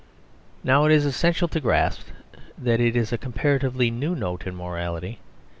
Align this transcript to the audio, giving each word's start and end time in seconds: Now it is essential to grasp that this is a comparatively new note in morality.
Now 0.63 0.85
it 0.85 0.91
is 0.91 1.05
essential 1.05 1.47
to 1.49 1.59
grasp 1.59 2.07
that 2.57 2.77
this 2.79 2.95
is 2.95 3.13
a 3.13 3.19
comparatively 3.19 3.91
new 3.91 4.15
note 4.15 4.47
in 4.47 4.55
morality. 4.55 5.19